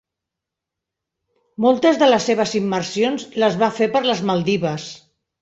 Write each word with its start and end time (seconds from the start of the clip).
Moltes 1.65 1.99
de 2.05 2.07
les 2.09 2.25
seves 2.31 2.55
immersions 2.61 3.27
les 3.45 3.59
va 3.65 3.71
fer 3.83 3.91
per 3.99 4.03
les 4.09 4.27
Maldives. 4.33 4.91